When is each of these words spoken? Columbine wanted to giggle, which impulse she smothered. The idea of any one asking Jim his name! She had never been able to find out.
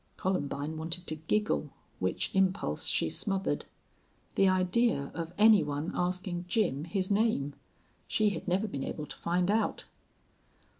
Columbine 0.17 0.77
wanted 0.77 1.05
to 1.05 1.15
giggle, 1.15 1.69
which 1.99 2.31
impulse 2.33 2.87
she 2.87 3.07
smothered. 3.07 3.65
The 4.33 4.49
idea 4.49 5.11
of 5.13 5.31
any 5.37 5.61
one 5.63 5.91
asking 5.93 6.45
Jim 6.47 6.85
his 6.85 7.11
name! 7.11 7.53
She 8.07 8.29
had 8.31 8.47
never 8.47 8.67
been 8.67 8.83
able 8.83 9.05
to 9.05 9.15
find 9.17 9.51
out. 9.51 9.85